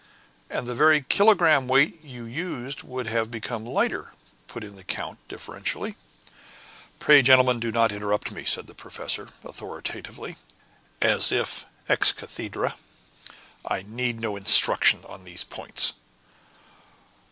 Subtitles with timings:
[0.49, 4.13] "And the very kilogramme weight you used would have become lighter,"
[4.47, 5.93] put in the count, deferentially.
[6.97, 10.37] "Pray, gentlemen, do not interrupt me," said the professor, authoritatively,
[11.03, 12.73] as if ex cathedra.
[13.63, 15.93] "I need no instruction on these points."